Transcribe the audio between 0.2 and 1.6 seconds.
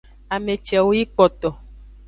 Ame cewo yi kpoto.